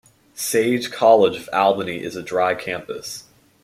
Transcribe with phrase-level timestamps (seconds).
[0.33, 3.25] Sage College of Albany is a dry campus.